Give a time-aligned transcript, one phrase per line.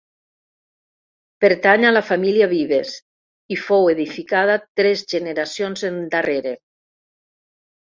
[1.43, 2.95] Pertany a la família Vives
[3.57, 6.57] i fou edificada tres generacions endarrere.